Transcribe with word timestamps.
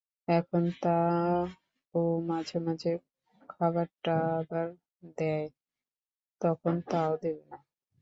এখন 0.27 0.63
তা-ও 0.81 1.99
মাঝে-মাঝে 2.29 2.91
খাবারটাবার 3.49 4.67
দেয়-তখন 5.17 6.75
তা-ও 6.89 7.13
দেবে 7.23 7.43
না। 7.51 7.57